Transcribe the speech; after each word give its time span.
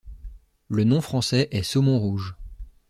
Le 0.67 0.83
nom 0.83 0.99
français 0.99 1.47
est 1.51 1.61
saumon 1.61 1.99
rouge. 1.99 2.35